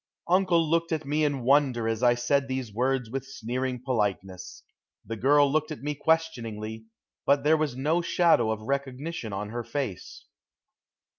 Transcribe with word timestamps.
Uncle 0.27 0.67
looked 0.67 0.91
at 0.91 1.05
me 1.05 1.23
in 1.23 1.43
wonder 1.43 1.87
as 1.87 2.01
I 2.01 2.15
said 2.15 2.47
these 2.47 2.73
words 2.73 3.11
with 3.11 3.23
sneering 3.23 3.83
politeness. 3.85 4.63
The 5.05 5.15
girl 5.15 5.51
looked 5.51 5.69
at 5.69 5.83
me 5.83 5.93
questioningly, 5.93 6.85
but 7.23 7.43
there 7.43 7.55
was 7.55 7.75
no 7.77 8.01
shadow 8.01 8.49
of 8.49 8.61
recognition 8.63 9.31
on 9.31 9.49
her 9.49 9.63
face. 9.63 10.25